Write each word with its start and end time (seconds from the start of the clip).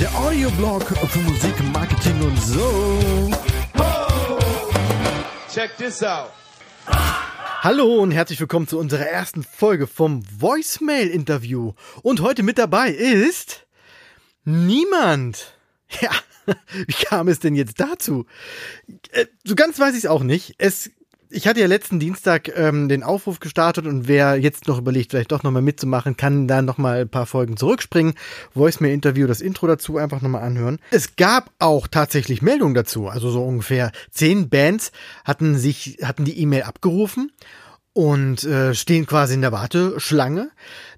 Der 0.00 0.14
Audioblog 0.16 0.82
für 0.82 1.18
Musik, 1.18 1.52
Marketing 1.74 2.22
und 2.22 2.42
so. 2.42 3.30
Check 5.52 5.76
this 5.76 6.02
out. 6.02 6.30
Hallo 6.86 7.96
und 7.96 8.12
herzlich 8.12 8.40
willkommen 8.40 8.66
zu 8.66 8.78
unserer 8.78 9.04
ersten 9.04 9.44
Folge 9.44 9.86
vom 9.86 10.22
Voicemail-Interview. 10.40 11.74
Und 12.00 12.22
heute 12.22 12.44
mit 12.44 12.56
dabei 12.56 12.92
ist 12.92 13.66
niemand. 14.46 15.58
Ja, 16.00 16.12
wie 16.86 17.04
kam 17.04 17.28
es 17.28 17.40
denn 17.40 17.54
jetzt 17.54 17.78
dazu? 17.78 18.24
Äh, 19.12 19.26
so 19.44 19.54
ganz 19.54 19.78
weiß 19.78 19.92
ich 19.92 20.04
es 20.04 20.10
auch 20.10 20.22
nicht. 20.22 20.54
Es 20.56 20.90
ich 21.30 21.46
hatte 21.46 21.60
ja 21.60 21.66
letzten 21.66 21.98
Dienstag 21.98 22.56
ähm, 22.56 22.88
den 22.88 23.02
Aufruf 23.02 23.40
gestartet 23.40 23.86
und 23.86 24.08
wer 24.08 24.36
jetzt 24.36 24.68
noch 24.68 24.78
überlegt, 24.78 25.10
vielleicht 25.10 25.32
doch 25.32 25.42
nochmal 25.42 25.62
mitzumachen, 25.62 26.16
kann 26.16 26.48
da 26.48 26.62
nochmal 26.62 27.02
ein 27.02 27.08
paar 27.08 27.26
Folgen 27.26 27.56
zurückspringen. 27.56 28.14
Voicemail-Interview, 28.54 29.26
das 29.26 29.40
Intro 29.40 29.66
dazu 29.66 29.96
einfach 29.98 30.22
nochmal 30.22 30.42
anhören. 30.42 30.78
Es 30.90 31.16
gab 31.16 31.50
auch 31.58 31.86
tatsächlich 31.86 32.42
Meldungen 32.42 32.74
dazu. 32.74 33.08
Also 33.08 33.30
so 33.30 33.44
ungefähr 33.44 33.92
zehn 34.10 34.48
Bands 34.48 34.92
hatten 35.24 35.56
sich, 35.56 35.98
hatten 36.02 36.24
die 36.24 36.38
E-Mail 36.40 36.62
abgerufen 36.62 37.32
und 37.92 38.44
äh, 38.44 38.74
stehen 38.74 39.06
quasi 39.06 39.34
in 39.34 39.40
der 39.40 39.52
Warteschlange. 39.52 40.50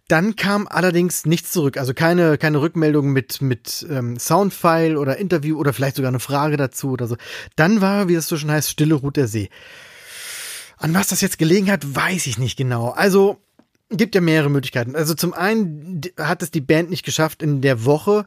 Dann 0.08 0.36
kam 0.36 0.66
allerdings 0.66 1.26
nichts 1.26 1.52
zurück, 1.52 1.76
also 1.76 1.92
keine 1.92 2.38
keine 2.38 2.62
Rückmeldung 2.62 3.12
mit 3.12 3.42
mit 3.42 3.86
ähm, 3.90 4.18
Soundfile 4.18 4.98
oder 4.98 5.18
Interview 5.18 5.58
oder 5.58 5.74
vielleicht 5.74 5.96
sogar 5.96 6.08
eine 6.08 6.18
Frage 6.18 6.56
dazu 6.56 6.90
oder 6.90 7.06
so. 7.06 7.16
Dann 7.56 7.82
war, 7.82 8.08
wie 8.08 8.14
es 8.14 8.26
so 8.26 8.38
schon 8.38 8.50
heißt, 8.50 8.70
stille 8.70 8.94
Ruht 8.94 9.16
der 9.16 9.28
See. 9.28 9.50
An 10.78 10.94
was 10.94 11.08
das 11.08 11.20
jetzt 11.20 11.38
gelegen 11.38 11.70
hat, 11.70 11.94
weiß 11.94 12.26
ich 12.26 12.38
nicht 12.38 12.56
genau. 12.56 12.90
Also 12.90 13.38
gibt 13.90 14.14
ja 14.14 14.20
mehrere 14.20 14.50
Möglichkeiten. 14.50 14.96
Also 14.96 15.14
zum 15.14 15.32
einen 15.32 16.00
hat 16.18 16.42
es 16.42 16.50
die 16.50 16.60
Band 16.60 16.90
nicht 16.90 17.04
geschafft, 17.04 17.42
in 17.42 17.60
der 17.60 17.84
Woche 17.84 18.26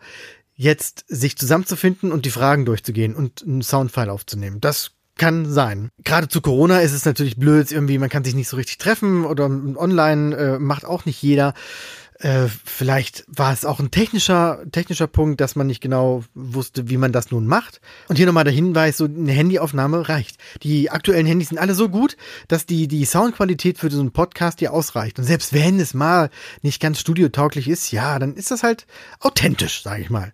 jetzt 0.56 1.06
sich 1.08 1.38
zusammenzufinden 1.38 2.12
und 2.12 2.26
die 2.26 2.32
Fragen 2.32 2.66
durchzugehen 2.66 3.16
und 3.16 3.44
einen 3.44 3.62
Soundfile 3.62 4.12
aufzunehmen. 4.12 4.60
Das 4.62 4.92
kann 5.18 5.46
sein. 5.46 5.90
Gerade 6.04 6.28
zu 6.30 6.42
Corona 6.42 6.80
ist 6.82 6.94
es 6.94 7.06
natürlich 7.06 7.38
blöd, 7.38 7.72
irgendwie, 7.72 7.98
man 7.98 8.10
kann 8.10 8.24
sich 8.24 8.36
nicht 8.36 8.48
so 8.48 8.58
richtig 8.58 8.78
treffen 8.78 9.26
oder 9.26 9.46
online 9.46 10.36
äh, 10.36 10.60
macht 10.60 10.86
auch 10.86 11.06
nicht 11.06 11.22
jeder. 11.22 11.54
Äh, 12.22 12.50
vielleicht 12.66 13.26
war 13.28 13.52
es 13.52 13.66
auch 13.66 13.80
ein 13.80 13.90
technischer, 13.90 14.60
technischer 14.72 15.08
Punkt, 15.08 15.42
dass 15.42 15.56
man 15.56 15.66
nicht 15.66 15.82
genau 15.82 16.24
wusste, 16.36 16.88
wie 16.88 16.98
man 16.98 17.12
das 17.12 17.32
nun 17.32 17.48
macht. 17.48 17.82
Und 18.10 18.18
hier 18.18 18.28
nochmal 18.28 18.44
der 18.44 18.54
Hinweis, 18.54 18.98
so 18.98 19.06
eine 19.06 19.32
Handyaufnahme 19.32 20.08
reicht. 20.08 20.38
Die 20.62 20.92
aktuellen 20.92 21.26
Handys 21.26 21.50
sind 21.50 21.58
alle 21.58 21.74
so 21.74 21.90
gut, 21.90 22.18
dass 22.48 22.68
die, 22.68 22.88
die 22.88 23.06
Soundqualität 23.06 23.80
für 23.80 23.90
so 23.90 24.00
einen 24.00 24.12
Podcast 24.12 24.60
hier 24.60 24.72
ausreicht. 24.72 25.18
Und 25.18 25.26
selbst 25.26 25.52
wenn 25.52 25.80
es 25.80 25.96
mal 25.96 26.30
nicht 26.62 26.80
ganz 26.80 27.00
studiotauglich 27.00 27.68
ist, 27.68 27.92
ja, 27.92 28.20
dann 28.20 28.36
ist 28.36 28.52
das 28.52 28.62
halt 28.62 28.86
authentisch, 29.20 29.82
sage 29.82 30.04
ich 30.04 30.12
mal. 30.12 30.32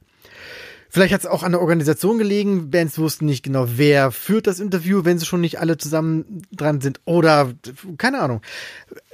Vielleicht 0.90 1.14
hat 1.14 1.22
es 1.22 1.28
auch 1.28 1.44
an 1.44 1.54
der 1.54 1.62
Organisation 1.62 2.18
gelegen. 2.18 2.70
Bands 2.70 2.98
wussten 2.98 3.26
nicht 3.26 3.44
genau, 3.44 3.66
wer 3.76 4.12
führt 4.12 4.48
das 4.48 4.60
Interview, 4.60 5.06
wenn 5.06 5.20
sie 5.20 5.26
schon 5.26 5.42
nicht 5.42 5.60
alle 5.60 5.78
zusammen 5.78 6.42
dran 6.52 6.82
sind. 6.82 7.00
Oder 7.06 7.54
keine 7.98 8.20
Ahnung. 8.20 8.42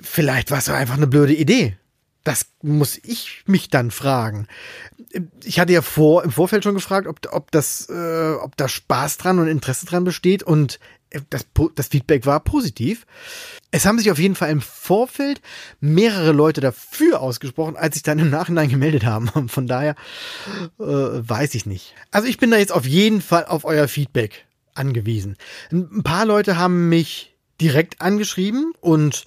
Vielleicht 0.02 0.49
war 0.49 0.58
es 0.58 0.69
einfach 0.69 0.97
eine 0.97 1.08
blöde 1.08 1.33
Idee. 1.35 1.77
Das 2.23 2.45
muss 2.61 2.97
ich 3.03 3.43
mich 3.45 3.69
dann 3.69 3.91
fragen. 3.91 4.47
Ich 5.43 5.59
hatte 5.59 5.73
ja 5.73 5.81
vor, 5.81 6.23
im 6.23 6.31
Vorfeld 6.31 6.63
schon 6.63 6.75
gefragt, 6.75 7.07
ob, 7.07 7.19
ob 7.31 7.52
das, 7.52 7.89
äh, 7.89 8.33
ob 8.33 8.55
da 8.55 8.67
Spaß 8.67 9.17
dran 9.17 9.39
und 9.39 9.47
Interesse 9.47 9.85
dran 9.85 10.05
besteht 10.05 10.41
und 10.41 10.80
das, 11.30 11.45
das 11.75 11.88
Feedback 11.88 12.25
war 12.25 12.39
positiv. 12.39 13.05
Es 13.71 13.85
haben 13.85 13.99
sich 13.99 14.11
auf 14.11 14.19
jeden 14.19 14.35
Fall 14.35 14.49
im 14.49 14.61
Vorfeld 14.61 15.41
mehrere 15.80 16.31
Leute 16.31 16.61
dafür 16.61 17.21
ausgesprochen, 17.21 17.75
als 17.75 17.95
sich 17.95 18.03
dann 18.03 18.19
im 18.19 18.30
Nachhinein 18.30 18.69
gemeldet 18.69 19.05
haben. 19.05 19.27
Von 19.49 19.67
daher 19.67 19.95
äh, 20.80 20.83
weiß 20.83 21.55
ich 21.55 21.65
nicht. 21.65 21.93
Also 22.11 22.27
ich 22.27 22.37
bin 22.37 22.52
da 22.52 22.58
jetzt 22.58 22.71
auf 22.71 22.86
jeden 22.86 23.21
Fall 23.21 23.45
auf 23.45 23.65
euer 23.65 23.87
Feedback 23.87 24.45
angewiesen. 24.73 25.37
Ein 25.71 26.03
paar 26.03 26.25
Leute 26.25 26.58
haben 26.58 26.89
mich 26.89 27.33
direkt 27.61 28.02
angeschrieben 28.02 28.73
und 28.81 29.25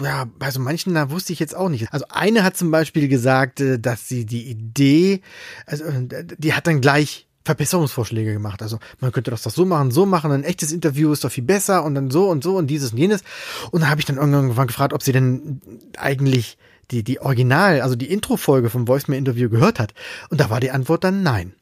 ja, 0.00 0.26
bei 0.38 0.50
so 0.50 0.60
manchen, 0.60 0.94
da 0.94 1.10
wusste 1.10 1.32
ich 1.32 1.38
jetzt 1.38 1.56
auch 1.56 1.68
nicht. 1.68 1.92
Also 1.92 2.04
eine 2.10 2.44
hat 2.44 2.56
zum 2.56 2.70
Beispiel 2.70 3.08
gesagt, 3.08 3.60
äh, 3.60 3.78
dass 3.78 4.08
sie 4.08 4.26
die 4.26 4.48
Idee, 4.48 5.22
also 5.66 5.84
äh, 5.84 6.24
die 6.36 6.54
hat 6.54 6.66
dann 6.66 6.80
gleich 6.80 7.26
Verbesserungsvorschläge 7.44 8.34
gemacht. 8.34 8.60
Also 8.60 8.78
man 9.00 9.10
könnte 9.10 9.30
das 9.30 9.42
doch 9.42 9.50
so 9.50 9.64
machen, 9.64 9.90
so 9.90 10.04
machen, 10.04 10.30
ein 10.32 10.44
echtes 10.44 10.70
Interview 10.70 11.12
ist 11.12 11.24
doch 11.24 11.32
viel 11.32 11.44
besser 11.44 11.82
und 11.84 11.94
dann 11.94 12.10
so 12.10 12.28
und 12.28 12.44
so 12.44 12.56
und 12.56 12.66
dieses 12.66 12.92
und 12.92 12.98
jenes. 12.98 13.22
Und 13.70 13.80
dann 13.80 13.90
habe 13.90 14.00
ich 14.00 14.06
dann 14.06 14.16
irgendwann 14.16 14.66
gefragt, 14.66 14.92
ob 14.92 15.02
sie 15.02 15.12
denn 15.12 15.62
eigentlich 15.96 16.58
die, 16.90 17.02
die 17.02 17.20
Original, 17.20 17.80
also 17.80 17.96
die 17.96 18.10
Intro-Folge 18.10 18.68
vom 18.68 18.86
Voicemail-Interview 18.86 19.48
gehört 19.48 19.78
hat. 19.78 19.94
Und 20.28 20.40
da 20.40 20.50
war 20.50 20.60
die 20.60 20.70
Antwort 20.70 21.04
dann 21.04 21.22
nein. 21.22 21.54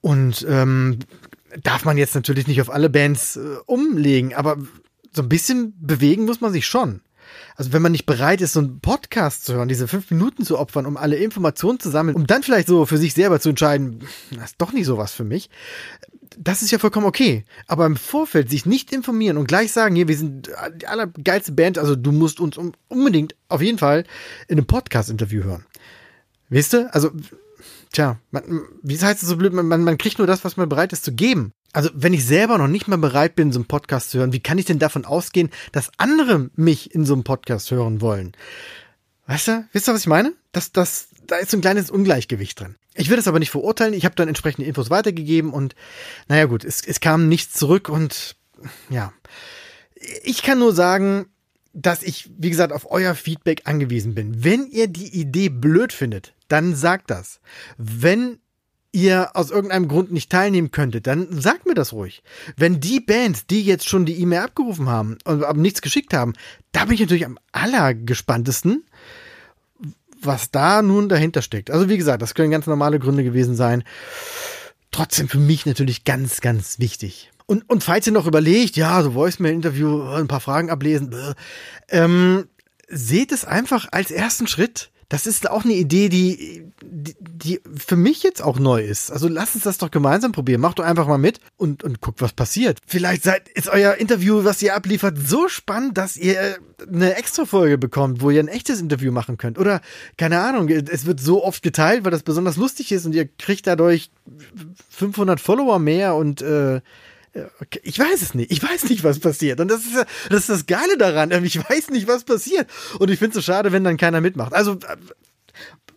Und 0.00 0.44
ähm, 0.48 0.98
darf 1.62 1.84
man 1.84 1.98
jetzt 1.98 2.14
natürlich 2.14 2.46
nicht 2.46 2.60
auf 2.60 2.70
alle 2.70 2.90
Bands 2.90 3.36
äh, 3.36 3.56
umlegen, 3.66 4.34
aber 4.34 4.58
so 5.12 5.22
ein 5.22 5.28
bisschen 5.28 5.74
bewegen 5.80 6.24
muss 6.24 6.40
man 6.40 6.52
sich 6.52 6.66
schon. 6.66 7.00
Also 7.56 7.72
wenn 7.72 7.82
man 7.82 7.92
nicht 7.92 8.06
bereit 8.06 8.40
ist, 8.40 8.52
so 8.52 8.60
einen 8.60 8.80
Podcast 8.80 9.44
zu 9.44 9.54
hören, 9.54 9.68
diese 9.68 9.88
fünf 9.88 10.10
Minuten 10.10 10.44
zu 10.44 10.58
opfern, 10.58 10.86
um 10.86 10.96
alle 10.96 11.16
Informationen 11.16 11.80
zu 11.80 11.90
sammeln, 11.90 12.16
um 12.16 12.26
dann 12.26 12.42
vielleicht 12.42 12.68
so 12.68 12.84
für 12.86 12.98
sich 12.98 13.14
selber 13.14 13.40
zu 13.40 13.50
entscheiden, 13.50 14.00
das 14.32 14.50
ist 14.50 14.60
doch 14.60 14.72
nicht 14.72 14.86
sowas 14.86 15.12
für 15.12 15.24
mich, 15.24 15.50
das 16.36 16.62
ist 16.62 16.70
ja 16.70 16.78
vollkommen 16.78 17.06
okay. 17.06 17.44
Aber 17.66 17.86
im 17.86 17.96
Vorfeld 17.96 18.50
sich 18.50 18.66
nicht 18.66 18.92
informieren 18.92 19.36
und 19.36 19.46
gleich 19.46 19.72
sagen, 19.72 19.94
hier, 19.94 20.08
wir 20.08 20.16
sind 20.16 20.50
die 20.76 20.86
allergeilste 20.86 21.52
Band, 21.52 21.78
also 21.78 21.94
du 21.94 22.12
musst 22.12 22.40
uns 22.40 22.58
unbedingt 22.88 23.36
auf 23.48 23.62
jeden 23.62 23.78
Fall 23.78 24.04
in 24.48 24.58
einem 24.58 24.66
Podcast-Interview 24.66 25.44
hören. 25.44 25.64
Wisst 26.48 26.74
ihr? 26.74 26.94
Also 26.94 27.10
tja, 27.94 28.18
man, 28.30 28.62
wie 28.82 28.98
heißt 28.98 29.22
es 29.22 29.28
so 29.28 29.36
blöd, 29.36 29.52
man, 29.52 29.66
man 29.66 29.98
kriegt 29.98 30.18
nur 30.18 30.26
das, 30.26 30.44
was 30.44 30.56
man 30.56 30.68
bereit 30.68 30.92
ist 30.92 31.04
zu 31.04 31.12
geben. 31.12 31.52
Also, 31.72 31.90
wenn 31.94 32.12
ich 32.12 32.24
selber 32.24 32.58
noch 32.58 32.68
nicht 32.68 32.86
mal 32.86 32.98
bereit 32.98 33.34
bin, 33.34 33.52
so 33.52 33.58
einen 33.58 33.66
Podcast 33.66 34.10
zu 34.10 34.18
hören, 34.18 34.32
wie 34.32 34.40
kann 34.40 34.58
ich 34.58 34.64
denn 34.64 34.78
davon 34.78 35.04
ausgehen, 35.04 35.50
dass 35.72 35.90
andere 35.96 36.50
mich 36.54 36.94
in 36.94 37.04
so 37.04 37.14
einem 37.14 37.24
Podcast 37.24 37.70
hören 37.70 38.00
wollen? 38.00 38.32
Weißt 39.26 39.48
du, 39.48 39.68
wisst 39.72 39.88
ihr, 39.88 39.94
was 39.94 40.02
ich 40.02 40.06
meine? 40.06 40.34
Das, 40.52 40.70
das, 40.70 41.08
da 41.26 41.36
ist 41.36 41.50
so 41.50 41.56
ein 41.56 41.62
kleines 41.62 41.90
Ungleichgewicht 41.90 42.60
drin. 42.60 42.76
Ich 42.94 43.10
will 43.10 43.16
das 43.16 43.26
aber 43.26 43.38
nicht 43.38 43.50
verurteilen. 43.50 43.94
Ich 43.94 44.04
habe 44.04 44.14
dann 44.14 44.28
entsprechende 44.28 44.68
Infos 44.68 44.90
weitergegeben 44.90 45.52
und 45.52 45.74
naja 46.28 46.44
gut, 46.44 46.64
es, 46.64 46.86
es 46.86 47.00
kam 47.00 47.28
nichts 47.28 47.54
zurück 47.54 47.88
und 47.88 48.36
ja. 48.90 49.12
Ich 50.22 50.42
kann 50.42 50.58
nur 50.58 50.74
sagen, 50.74 51.26
dass 51.74 52.02
ich, 52.02 52.30
wie 52.38 52.50
gesagt, 52.50 52.72
auf 52.72 52.90
euer 52.90 53.14
Feedback 53.14 53.62
angewiesen 53.64 54.14
bin. 54.14 54.44
Wenn 54.44 54.66
ihr 54.68 54.86
die 54.86 55.08
Idee 55.20 55.48
blöd 55.48 55.92
findet, 55.92 56.34
dann 56.48 56.74
sagt 56.74 57.10
das. 57.10 57.40
Wenn 57.76 58.38
ihr 58.92 59.34
aus 59.34 59.50
irgendeinem 59.50 59.88
Grund 59.88 60.12
nicht 60.12 60.30
teilnehmen 60.30 60.70
könntet, 60.70 61.08
dann 61.08 61.26
sagt 61.40 61.66
mir 61.66 61.74
das 61.74 61.92
ruhig. 61.92 62.22
Wenn 62.56 62.78
die 62.80 63.00
Bands, 63.00 63.46
die 63.46 63.62
jetzt 63.62 63.88
schon 63.88 64.06
die 64.06 64.20
E-Mail 64.20 64.40
abgerufen 64.40 64.88
haben 64.88 65.18
und 65.24 65.42
aber 65.42 65.58
nichts 65.58 65.82
geschickt 65.82 66.14
haben, 66.14 66.34
da 66.70 66.84
bin 66.84 66.94
ich 66.94 67.00
natürlich 67.00 67.26
am 67.26 67.38
allergespanntesten, 67.50 68.84
was 70.22 70.52
da 70.52 70.80
nun 70.80 71.08
dahinter 71.08 71.42
steckt. 71.42 71.72
Also 71.72 71.88
wie 71.88 71.96
gesagt, 71.96 72.22
das 72.22 72.34
können 72.34 72.52
ganz 72.52 72.66
normale 72.66 73.00
Gründe 73.00 73.24
gewesen 73.24 73.56
sein. 73.56 73.82
Trotzdem 74.92 75.28
für 75.28 75.40
mich 75.40 75.66
natürlich 75.66 76.04
ganz, 76.04 76.40
ganz 76.40 76.78
wichtig. 76.78 77.32
Und, 77.46 77.68
und 77.68 77.84
falls 77.84 78.06
ihr 78.06 78.12
noch 78.12 78.26
überlegt, 78.26 78.76
ja, 78.76 79.02
so 79.02 79.14
Voicemail-Interview, 79.14 80.02
ein 80.02 80.28
paar 80.28 80.40
Fragen 80.40 80.70
ablesen, 80.70 81.14
ähm, 81.88 82.48
seht 82.88 83.32
es 83.32 83.44
einfach 83.44 83.88
als 83.90 84.10
ersten 84.10 84.46
Schritt. 84.46 84.90
Das 85.10 85.26
ist 85.26 85.50
auch 85.50 85.64
eine 85.64 85.74
Idee, 85.74 86.08
die, 86.08 86.64
die, 86.82 87.14
die 87.20 87.60
für 87.76 87.96
mich 87.96 88.22
jetzt 88.22 88.42
auch 88.42 88.58
neu 88.58 88.82
ist. 88.82 89.12
Also 89.12 89.28
lasst 89.28 89.54
uns 89.54 89.64
das 89.64 89.78
doch 89.78 89.90
gemeinsam 89.90 90.32
probieren. 90.32 90.62
Macht 90.62 90.78
doch 90.78 90.84
einfach 90.84 91.06
mal 91.06 91.18
mit 91.18 91.40
und, 91.56 91.84
und 91.84 92.00
guckt, 92.00 92.22
was 92.22 92.32
passiert. 92.32 92.78
Vielleicht 92.86 93.22
seid, 93.22 93.48
ist 93.50 93.68
euer 93.68 93.94
Interview, 93.94 94.44
was 94.44 94.62
ihr 94.62 94.74
abliefert, 94.74 95.18
so 95.22 95.48
spannend, 95.48 95.98
dass 95.98 96.16
ihr 96.16 96.56
eine 96.90 97.16
extra 97.16 97.44
Folge 97.44 97.76
bekommt, 97.76 98.22
wo 98.22 98.30
ihr 98.30 98.40
ein 98.40 98.48
echtes 98.48 98.80
Interview 98.80 99.12
machen 99.12 99.36
könnt. 99.36 99.58
Oder, 99.58 99.82
keine 100.16 100.40
Ahnung, 100.40 100.68
es 100.68 101.04
wird 101.04 101.20
so 101.20 101.44
oft 101.44 101.62
geteilt, 101.62 102.04
weil 102.04 102.10
das 102.10 102.22
besonders 102.22 102.56
lustig 102.56 102.90
ist 102.90 103.04
und 103.04 103.14
ihr 103.14 103.28
kriegt 103.28 103.66
dadurch 103.66 104.10
500 104.88 105.38
Follower 105.38 105.78
mehr 105.78 106.14
und, 106.14 106.40
äh, 106.40 106.80
ich 107.82 107.98
weiß 107.98 108.22
es 108.22 108.34
nicht. 108.34 108.52
Ich 108.52 108.62
weiß 108.62 108.88
nicht, 108.88 109.04
was 109.04 109.18
passiert. 109.18 109.60
Und 109.60 109.68
das 109.68 109.80
ist, 109.80 110.06
das 110.28 110.40
ist 110.40 110.50
das 110.50 110.66
Geile 110.66 110.96
daran. 110.96 111.30
Ich 111.44 111.58
weiß 111.58 111.90
nicht, 111.90 112.06
was 112.06 112.24
passiert. 112.24 112.68
Und 112.98 113.10
ich 113.10 113.18
finde 113.18 113.38
es 113.38 113.44
so 113.44 113.52
schade, 113.52 113.72
wenn 113.72 113.84
dann 113.84 113.96
keiner 113.96 114.20
mitmacht. 114.20 114.52
Also 114.52 114.78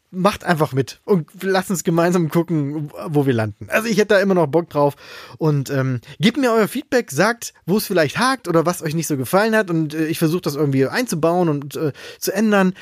macht 0.10 0.45
einfach 0.45 0.72
mit 0.72 1.01
und 1.04 1.30
lasst 1.42 1.69
uns 1.69 1.84
gemeinsam 1.84 2.30
gucken, 2.30 2.92
wo 3.07 3.25
wir 3.25 3.34
landen. 3.34 3.68
Also 3.69 3.89
ich 3.89 3.98
hätte 3.98 4.16
da 4.16 4.19
immer 4.19 4.36
noch 4.36 4.48
Bock 4.48 4.69
drauf. 4.69 4.95
Und 5.38 5.69
ähm, 5.69 6.00
gebt 6.19 6.38
mir 6.38 6.51
euer 6.51 6.68
Feedback, 6.68 7.12
sagt, 7.12 7.54
wo 7.66 7.78
es 7.78 7.86
vielleicht 7.86 8.18
hakt 8.18 8.48
oder 8.48 8.66
was 8.66 8.81
euch 8.81 8.95
nicht 8.95 9.07
so 9.07 9.18
gefallen 9.18 9.56
hat. 9.56 9.69
Und 9.69 9.94
äh, 9.94 10.07
ich 10.07 10.19
versuche 10.19 10.42
das 10.42 10.56
irgendwie 10.56 10.88
einzubauen 10.88 11.50
und 11.50 11.75
äh, 11.75 11.92
zu 12.19 12.33
ändern. 12.33 12.74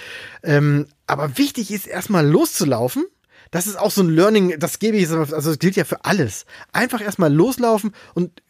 Ähm, 0.44 0.86
aber 1.08 1.38
wichtig 1.38 1.72
ist 1.72 1.88
erstmal 1.88 2.25
loszulaufen 2.25 3.06
das 3.51 3.68
ist 3.68 3.80
auch 3.80 3.92
so 3.92 4.01
ein 4.01 4.10
Learning, 4.10 4.60
das 4.60 4.80
gebe 4.80 4.98
ich, 4.98 5.10
also 5.10 5.50
das 5.50 5.60
gilt 5.60 5.78
ja 5.78 5.86
für 5.86 6.04
alles. 6.04 6.46
Einfach 6.74 7.01
erstmal 7.01 7.34
loslaufen 7.34 7.94
und 8.13 8.42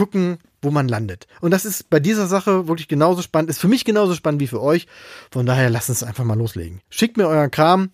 gucken, 0.00 0.38
wo 0.62 0.70
man 0.70 0.88
landet. 0.88 1.26
Und 1.42 1.50
das 1.50 1.66
ist 1.66 1.90
bei 1.90 2.00
dieser 2.00 2.26
Sache 2.26 2.68
wirklich 2.68 2.88
genauso 2.88 3.20
spannend, 3.20 3.50
ist 3.50 3.60
für 3.60 3.68
mich 3.68 3.84
genauso 3.84 4.14
spannend 4.14 4.40
wie 4.40 4.46
für 4.46 4.62
euch. 4.62 4.86
Von 5.30 5.44
daher 5.44 5.68
lasst 5.68 5.90
uns 5.90 6.02
einfach 6.02 6.24
mal 6.24 6.38
loslegen. 6.38 6.80
Schickt 6.88 7.18
mir 7.18 7.26
euren 7.26 7.50
Kram 7.50 7.90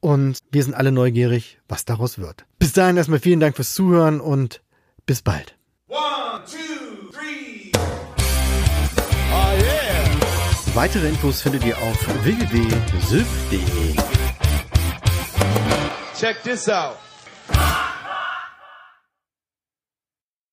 und 0.00 0.38
wir 0.50 0.64
sind 0.64 0.72
alle 0.72 0.92
neugierig, 0.92 1.58
was 1.68 1.84
daraus 1.84 2.18
wird. 2.18 2.46
Bis 2.58 2.72
dahin 2.72 2.96
erstmal 2.96 3.18
vielen 3.18 3.38
Dank 3.38 3.54
fürs 3.54 3.74
Zuhören 3.74 4.22
und 4.22 4.62
bis 5.04 5.20
bald. 5.20 5.58
One, 5.88 6.42
two, 6.46 7.12
three. 7.12 7.70
Oh 9.30 9.52
yeah. 9.60 10.74
Weitere 10.74 11.06
Infos 11.06 11.42
findet 11.42 11.66
ihr 11.66 11.76
auf 11.76 12.24
www.syf.de. 12.24 13.94
Check 16.18 16.42
this 16.44 16.66
out. 16.66 16.96